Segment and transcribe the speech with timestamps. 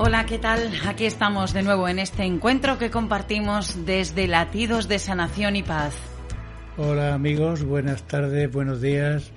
[0.00, 0.70] Hola, ¿qué tal?
[0.86, 5.92] Aquí estamos de nuevo en este encuentro que compartimos desde Latidos de Sanación y Paz.
[6.76, 9.32] Hola amigos, buenas tardes, buenos días,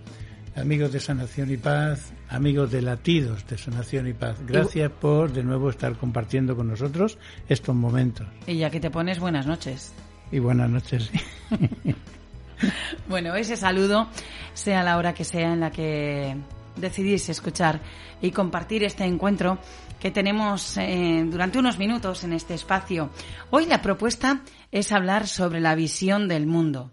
[0.55, 4.37] amigos de Sanación y Paz, amigos de Latidos de Sanación y Paz.
[4.45, 7.17] Gracias por de nuevo estar compartiendo con nosotros
[7.49, 8.27] estos momentos.
[8.45, 9.91] Y ya que te pones buenas noches.
[10.31, 11.09] Y buenas noches.
[13.09, 14.09] bueno, ese saludo,
[14.53, 16.37] sea la hora que sea en la que
[16.75, 17.81] decidís escuchar
[18.21, 19.59] y compartir este encuentro
[19.99, 23.09] que tenemos eh, durante unos minutos en este espacio.
[23.49, 26.91] Hoy la propuesta es hablar sobre la visión del mundo.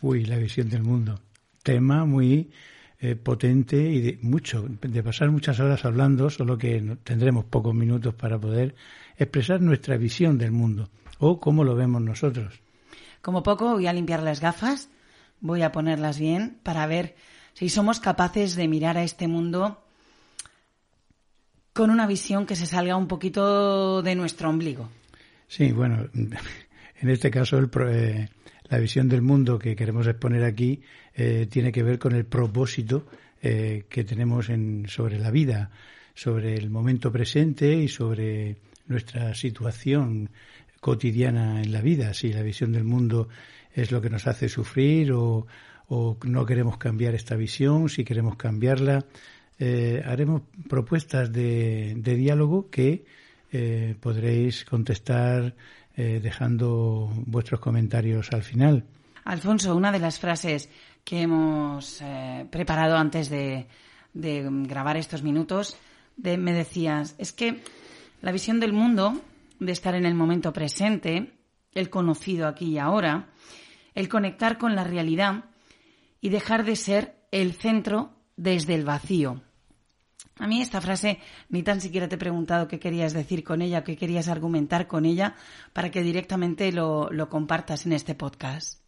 [0.00, 1.20] Uy, la visión del mundo.
[1.62, 2.50] Tema muy
[3.00, 8.14] eh, potente y de mucho, de pasar muchas horas hablando, solo que tendremos pocos minutos
[8.14, 8.74] para poder
[9.16, 12.60] expresar nuestra visión del mundo o cómo lo vemos nosotros.
[13.20, 14.90] Como poco voy a limpiar las gafas,
[15.40, 17.16] voy a ponerlas bien para ver
[17.54, 19.80] si somos capaces de mirar a este mundo
[21.72, 24.88] con una visión que se salga un poquito de nuestro ombligo.
[25.48, 28.28] Sí, bueno, en este caso el, eh,
[28.68, 30.82] la visión del mundo que queremos exponer aquí
[31.14, 33.06] eh, tiene que ver con el propósito
[33.42, 35.70] eh, que tenemos en, sobre la vida,
[36.14, 40.30] sobre el momento presente y sobre nuestra situación
[40.80, 42.14] cotidiana en la vida.
[42.14, 43.28] Si la visión del mundo
[43.72, 45.46] es lo que nos hace sufrir o,
[45.88, 49.04] o no queremos cambiar esta visión, si queremos cambiarla,
[49.58, 53.04] eh, haremos propuestas de, de diálogo que
[53.52, 55.54] eh, podréis contestar
[55.96, 58.84] eh, dejando vuestros comentarios al final.
[59.24, 60.68] Alfonso, una de las frases
[61.04, 62.02] que hemos
[62.50, 63.66] preparado antes de,
[64.12, 65.76] de, grabar estos minutos,
[66.16, 67.62] de, me decías, es que
[68.22, 69.20] la visión del mundo,
[69.60, 71.32] de estar en el momento presente,
[71.72, 73.28] el conocido aquí y ahora,
[73.94, 75.44] el conectar con la realidad
[76.24, 79.42] y dejar de ser el centro desde el vacío.
[80.38, 81.18] A mí esta frase
[81.50, 85.04] ni tan siquiera te he preguntado qué querías decir con ella, qué querías argumentar con
[85.04, 85.34] ella,
[85.74, 88.80] para que directamente lo, compartas en este podcast.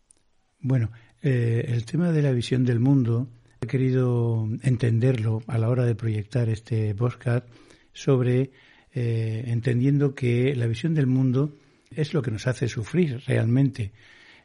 [0.60, 3.28] Bueno, eh, el tema de la visión del mundo,
[3.60, 7.46] he querido entenderlo a la hora de proyectar este podcast
[7.92, 8.50] sobre
[8.94, 11.54] eh, entendiendo que la visión del mundo
[11.90, 13.92] es lo que nos hace sufrir realmente.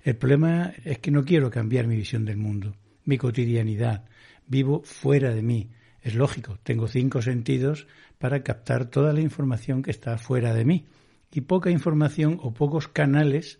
[0.03, 2.75] El problema es que no quiero cambiar mi visión del mundo,
[3.06, 4.06] mi cotidianidad.
[4.47, 5.69] Vivo fuera de mí
[6.01, 10.85] es lógico, tengo cinco sentidos para captar toda la información que está fuera de mí
[11.31, 13.59] y poca información o pocos canales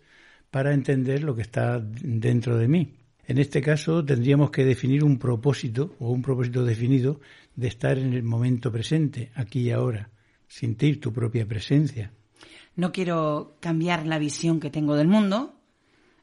[0.50, 2.94] para entender lo que está dentro de mí.
[3.26, 7.20] En este caso tendríamos que definir un propósito o un propósito definido
[7.54, 10.10] de estar en el momento presente, aquí y ahora,
[10.48, 12.12] sentir tu propia presencia.
[12.74, 15.54] No quiero cambiar la visión que tengo del mundo.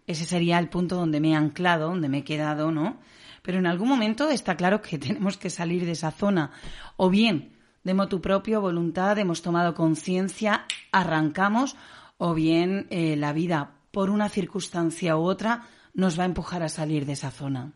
[0.09, 2.97] Ese sería el punto donde me he anclado, donde me he quedado, ¿no?
[3.41, 6.51] pero en algún momento está claro que tenemos que salir de esa zona.
[6.97, 7.53] O bien,
[7.83, 11.75] de motu propio, voluntad, hemos tomado conciencia, arrancamos,
[12.17, 16.69] o bien eh, la vida, por una circunstancia u otra, nos va a empujar a
[16.69, 17.73] salir de esa zona.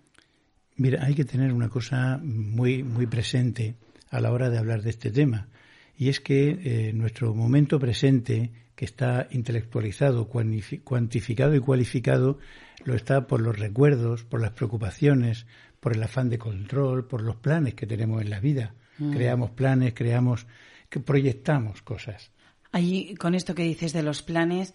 [0.75, 3.75] Mira, hay que tener una cosa muy, muy presente
[4.09, 5.47] a la hora de hablar de este tema,
[6.03, 12.39] y es que eh, nuestro momento presente, que está intelectualizado, cuantificado y cualificado,
[12.83, 15.45] lo está por los recuerdos, por las preocupaciones,
[15.79, 18.75] por el afán de control, por los planes que tenemos en la vida.
[18.97, 19.13] Mm.
[19.13, 20.45] Creamos planes, creamos,
[20.89, 22.31] que proyectamos cosas.
[22.73, 24.73] Ahí, con esto que dices de los planes,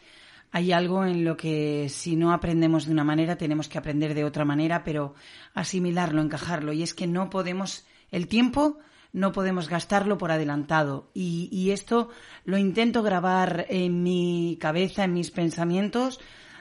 [0.50, 4.24] hay algo en lo que si no aprendemos de una manera, tenemos que aprender de
[4.24, 5.14] otra manera, pero
[5.52, 6.72] asimilarlo, encajarlo.
[6.72, 8.78] Y es que no podemos, el tiempo
[9.12, 11.10] no podemos gastarlo por adelantado.
[11.14, 12.10] Y, esto
[12.44, 16.20] lo intento grabar en mi cabeza, en mis pensamientos,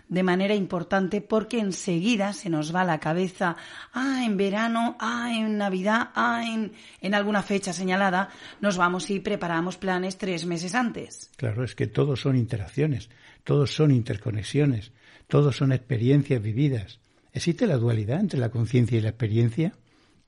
[0.09, 3.57] de manera importante porque enseguida se nos va la cabeza,
[3.93, 6.71] ah, en verano, ah, en Navidad, ah, en,
[7.01, 8.29] en alguna fecha señalada,
[8.61, 11.29] nos vamos y preparamos planes tres meses antes.
[11.35, 13.09] Claro, es que todos son interacciones,
[13.43, 14.93] todos son interconexiones,
[15.27, 16.99] todos son experiencias vividas.
[17.33, 19.73] ¿Existe la dualidad entre la conciencia y la experiencia?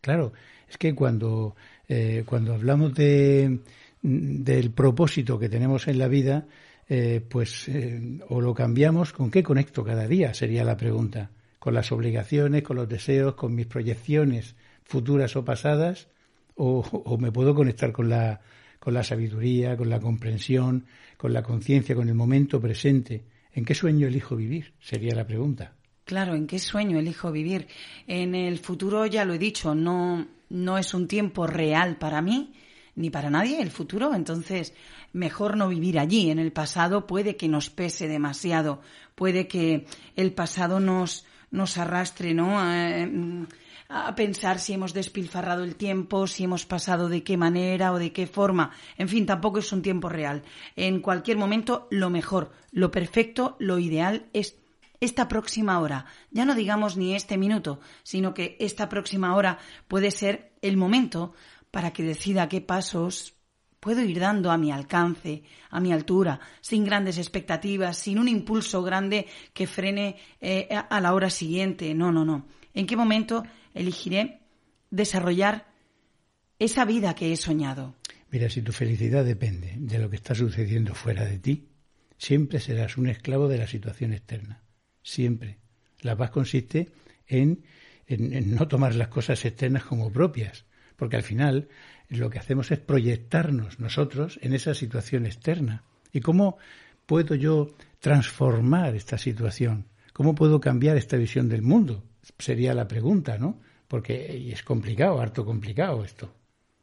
[0.02, 0.34] Claro,
[0.70, 1.56] es que cuando,
[1.90, 3.60] eh, cuando hablamos de,
[4.02, 6.46] del propósito que tenemos en la vida,
[6.88, 10.34] eh, pues eh, o lo cambiamos, ¿con qué conecto cada día?
[10.34, 11.32] Sería la pregunta.
[11.58, 16.08] ¿Con las obligaciones, con los deseos, con mis proyecciones futuras o pasadas?
[16.56, 18.40] ¿O, o me puedo conectar con la,
[18.80, 20.86] con la sabiduría, con la comprensión,
[21.18, 23.24] con la conciencia, con el momento presente?
[23.54, 24.74] ¿En qué sueño elijo vivir?
[24.80, 25.74] Sería la pregunta.
[26.06, 27.68] Claro, ¿en qué sueño elijo vivir?
[28.08, 32.54] En el futuro, ya lo he dicho, no, no es un tiempo real para mí,
[32.96, 34.74] ni para nadie el futuro, entonces
[35.14, 36.30] mejor no vivir allí.
[36.32, 38.82] En el pasado puede que nos pese demasiado,
[39.16, 39.86] puede que
[40.16, 42.60] el pasado nos, nos arrastre, ¿no?
[43.92, 48.12] a pensar si hemos despilfarrado el tiempo, si hemos pasado de qué manera o de
[48.14, 48.72] qué forma.
[48.98, 50.44] En fin, tampoco es un tiempo real.
[50.76, 54.60] En cualquier momento, lo mejor, lo perfecto, lo ideal es
[55.00, 56.06] esta próxima hora.
[56.32, 61.34] Ya no digamos ni este minuto, sino que esta próxima hora puede ser el momento
[61.72, 63.36] para que decida qué pasos
[63.80, 68.84] puedo ir dando a mi alcance, a mi altura, sin grandes expectativas, sin un impulso
[68.84, 71.94] grande que frene eh, a la hora siguiente.
[71.94, 72.46] No, no, no.
[72.74, 73.44] ¿En qué momento
[73.74, 74.42] elegiré
[74.90, 75.68] desarrollar
[76.58, 77.96] esa vida que he soñado?
[78.32, 81.70] Mira, si tu felicidad depende de lo que está sucediendo fuera de ti,
[82.18, 84.62] siempre serás un esclavo de la situación externa.
[85.10, 85.58] Siempre.
[86.02, 86.92] La paz consiste
[87.26, 87.64] en,
[88.06, 90.66] en no tomar las cosas externas como propias,
[90.96, 91.68] porque al final
[92.10, 95.84] lo que hacemos es proyectarnos nosotros en esa situación externa.
[96.14, 96.60] ¿Y cómo
[97.08, 99.88] puedo yo transformar esta situación?
[100.14, 102.04] ¿Cómo puedo cambiar esta visión del mundo?
[102.38, 103.60] Sería la pregunta, ¿no?
[103.88, 106.32] Porque es complicado, harto complicado esto.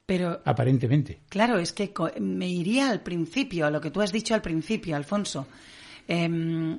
[0.05, 1.21] Pero aparentemente.
[1.29, 4.97] Claro, es que me iría al principio, a lo que tú has dicho al principio,
[4.97, 5.47] Alfonso.
[6.09, 6.77] Em,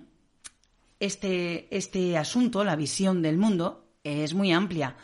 [0.99, 4.95] este, este asunto, la visión del mundo, es muy amplia.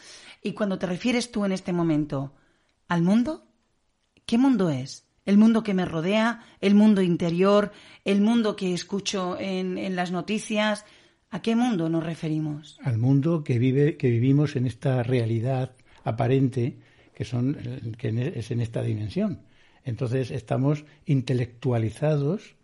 [0.42, 2.34] Y cuando te refieres tú en este momento
[2.88, 3.48] al mundo?
[4.26, 5.08] ¿Qué mundo es?
[5.26, 6.44] ¿El mundo que me rodea?
[6.62, 7.72] ¿El mundo interior?
[8.04, 10.86] ¿El mundo que escucho en, las noticias?
[11.32, 12.78] ¿A qué mundo nos referimos?
[12.84, 16.78] Al mundo que, vive, que vivimos en esta realidad aparente
[17.16, 17.58] que, son,
[17.98, 19.42] que es en esta dimensión.
[19.86, 22.56] Entonces estamos intelectualizados,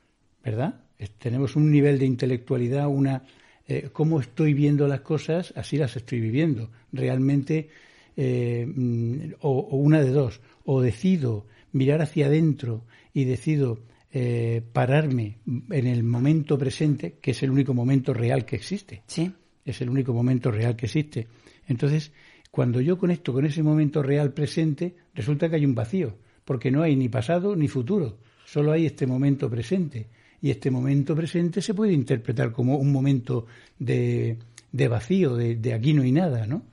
[0.44, 0.82] ¿verdad?
[1.18, 3.24] Tenemos un nivel de intelectualidad, una
[3.72, 6.72] eh, cómo estoy viendo las cosas, así las estoy viviendo.
[6.92, 7.70] Realmente
[8.18, 15.38] eh, mm, o, una de dos, o decido mirar hacia adentro y decido eh, pararme
[15.70, 19.04] en el momento presente, que es el único momento real que existe.
[19.06, 19.32] Sí.
[19.64, 21.28] Es el único momento real que existe.
[21.68, 22.12] Entonces,
[22.50, 26.82] cuando yo conecto con ese momento real presente, resulta que hay un vacío, porque no
[26.82, 30.08] hay ni pasado ni futuro, solo hay este momento presente.
[30.42, 33.46] Y este momento presente se puede interpretar como un momento
[33.78, 34.38] de,
[34.72, 36.64] de vacío, de, de aquí no hay nada, ¿no?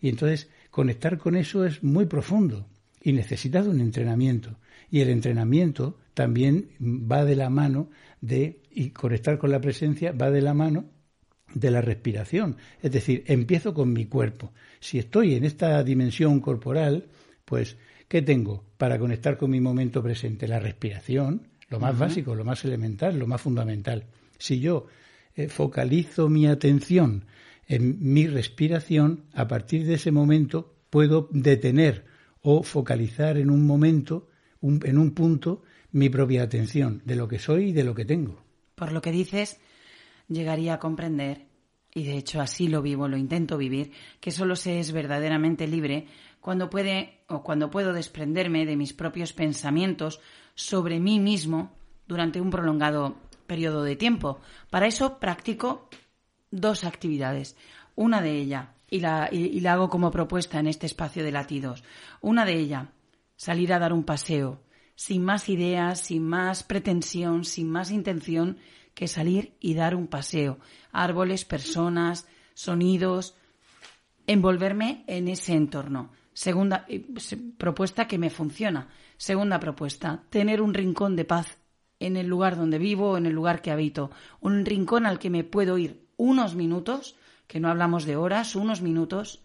[0.00, 2.66] Y entonces conectar con eso es muy profundo
[3.02, 4.58] y necesita un entrenamiento.
[4.90, 7.90] Y el entrenamiento también va de la mano
[8.20, 10.86] de, y conectar con la presencia va de la mano
[11.54, 12.56] de la respiración.
[12.82, 14.52] Es decir, empiezo con mi cuerpo.
[14.80, 17.06] Si estoy en esta dimensión corporal,
[17.44, 17.76] pues,
[18.08, 20.48] ¿qué tengo para conectar con mi momento presente?
[20.48, 24.04] La respiración, lo más básico, lo más elemental, lo más fundamental.
[24.38, 24.86] Si yo
[25.34, 27.26] eh, focalizo mi atención
[27.66, 32.04] en mi respiración, a partir de ese momento puedo detener
[32.42, 34.28] o focalizar en un momento,
[34.62, 38.42] en un punto, mi propia atención de lo que soy y de lo que tengo.
[38.74, 39.58] Por lo que dices,
[40.28, 41.46] llegaría a comprender,
[41.94, 46.06] y de hecho así lo vivo, lo intento vivir, que solo se es verdaderamente libre
[46.46, 50.20] cuando puede o cuando puedo desprenderme de mis propios pensamientos
[50.54, 51.72] sobre mí mismo
[52.06, 53.16] durante un prolongado
[53.48, 54.38] periodo de tiempo.
[54.70, 55.88] Para eso practico
[56.52, 57.56] dos actividades.
[57.96, 61.82] Una de ellas, y la, y, la hago como propuesta en este espacio de latidos.
[62.20, 62.86] Una de ellas,
[63.34, 64.60] salir a dar un paseo,
[64.94, 68.58] sin más ideas, sin más pretensión, sin más intención
[68.94, 70.60] que salir y dar un paseo.
[70.92, 73.34] Árboles, personas, sonidos,
[74.28, 76.12] envolverme en ese entorno.
[76.36, 77.02] Segunda eh,
[77.56, 78.88] propuesta que me funciona.
[79.16, 81.56] Segunda propuesta, tener un rincón de paz
[81.98, 84.10] en el lugar donde vivo, en el lugar que habito.
[84.42, 87.16] Un rincón al que me puedo ir unos minutos,
[87.46, 89.40] que no hablamos de horas, unos minutos,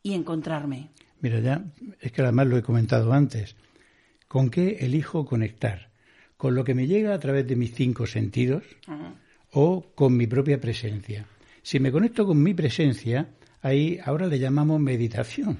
[0.00, 0.90] y encontrarme.
[1.20, 1.64] Mira, ya,
[2.00, 3.56] es que además lo he comentado antes.
[4.28, 5.90] ¿Con qué elijo conectar?
[6.36, 8.62] ¿Con lo que me llega a través de mis cinco sentidos
[9.50, 11.26] o con mi propia presencia?
[11.62, 13.28] Si me conecto con mi presencia,
[13.62, 15.58] ahí ahora le llamamos meditación.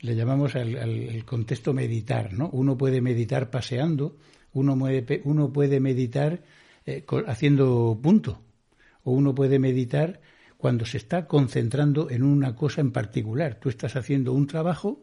[0.00, 2.48] Le llamamos al, contexto meditar, ¿no?
[2.50, 4.16] Uno puede meditar paseando,
[4.52, 4.78] uno,
[5.24, 6.42] uno puede meditar
[6.86, 8.40] eh, haciendo punto,
[9.02, 10.20] o uno puede meditar
[10.56, 13.58] cuando se está concentrando en una cosa en particular.
[13.60, 15.00] Tú estás haciendo un trabajo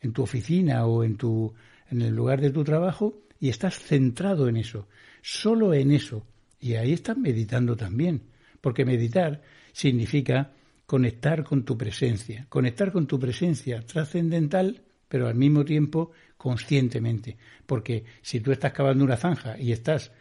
[0.00, 1.54] en tu oficina o en, tu,
[1.90, 4.88] en el lugar de tu trabajo y estás centrado en eso,
[5.22, 6.26] solo en eso.
[6.60, 8.22] Y ahí estás meditando también,
[8.60, 10.52] porque meditar significa
[10.86, 17.36] conectar con tu presencia, conectar con tu presencia trascendental, pero al mismo tiempo conscientemente.
[17.66, 20.12] Porque si tú estás cavando una zanja y estás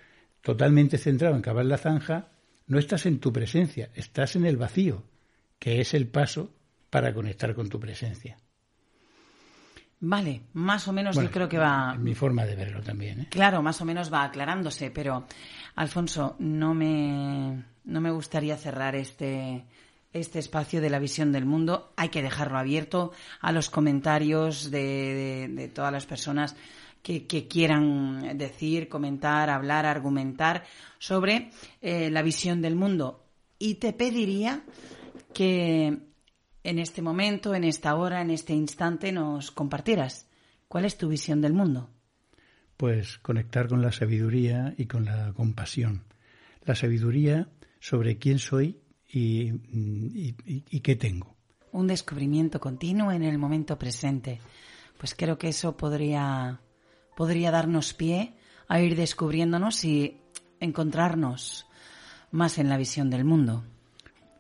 [0.42, 2.30] totalmente centrado en cavar la zanja,
[2.68, 5.04] no estás en tu presencia, estás en el vacío,
[5.60, 6.52] que es el paso
[6.90, 8.38] para conectar con tu presencia.
[10.00, 11.96] Vale, más o menos yo creo que va.
[11.96, 13.22] Mi forma de verlo también.
[13.22, 13.28] ¿eh?
[13.30, 15.26] Claro, más o menos va aclarándose, pero
[15.76, 19.66] Alfonso, no me, no me gustaría cerrar este,
[20.16, 21.92] este espacio de la visión del mundo.
[21.98, 26.56] Hay que dejarlo abierto a los comentarios de, todas las personas
[27.04, 30.64] que, quieran decir, comentar, hablar, argumentar
[30.98, 33.26] sobre eh, la visión del mundo.
[33.60, 34.64] Y te pediría
[35.34, 35.98] que
[36.64, 40.28] en este momento, en esta hora, en este instante, nos compartieras
[40.68, 41.90] cuál es tu visión del mundo.
[42.78, 46.04] Pues conectar con la sabiduría y con la compasión.
[46.64, 48.82] La sabiduría sobre quién soy
[49.12, 50.32] y,
[50.82, 51.36] qué tengo.
[51.72, 54.40] Un descubrimiento continuo en el momento presente.
[54.98, 56.60] Pues creo que eso podría,
[57.16, 58.34] podría darnos pie
[58.68, 60.18] a ir descubriéndonos y
[60.60, 61.66] encontrarnos
[62.32, 63.64] más en la visión del mundo.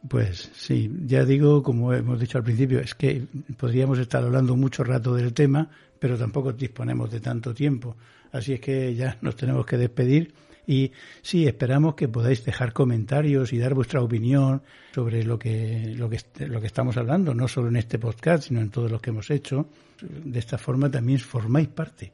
[0.07, 3.25] Pues sí, ya digo, como hemos dicho al principio, es que
[3.57, 5.69] podríamos estar hablando mucho rato del tema,
[5.99, 7.95] pero tampoco disponemos de tanto tiempo.
[8.31, 10.33] Así es que ya nos tenemos que despedir
[10.67, 10.91] y
[11.21, 14.61] sí, esperamos que podáis dejar comentarios y dar vuestra opinión
[14.93, 18.61] sobre lo que, lo que, lo que estamos hablando, no solo en este podcast, sino
[18.61, 19.67] en todos los que hemos hecho.
[20.01, 22.11] De esta forma también formáis parte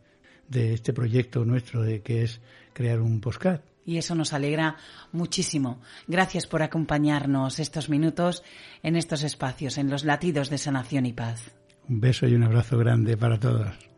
[0.47, 2.41] de este proyecto nuestro de que es
[2.73, 3.63] crear un podcast.
[3.85, 4.77] Y eso nos alegra
[5.11, 5.81] muchísimo.
[6.07, 8.43] Gracias por acompañarnos estos minutos
[8.83, 11.51] en estos espacios, en los latidos de sanación y paz.
[11.89, 13.90] Un beso y un abrazo grande para todos.